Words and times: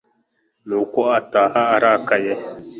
nuko 0.67 0.99
ataha 1.19 1.61
arakaye 1.75 2.33